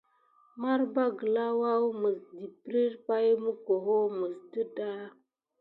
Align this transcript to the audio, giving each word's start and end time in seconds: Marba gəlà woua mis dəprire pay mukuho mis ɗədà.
Marba 0.61 1.03
gəlà 1.17 1.45
woua 1.59 1.89
mis 2.01 2.19
dəprire 2.39 2.97
pay 3.07 3.27
mukuho 3.43 3.97
mis 4.19 4.35
ɗədà. 4.51 4.89